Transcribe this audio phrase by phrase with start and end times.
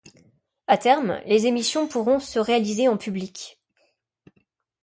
[0.65, 3.61] À terme, les émissions pourront se réaliser en public.